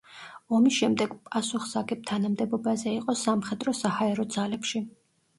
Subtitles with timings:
[0.59, 4.83] ომის შემდეგ პასუხსაგებ თანამდებობაზე იყო სამხედრო-საჰაერო ძალებში.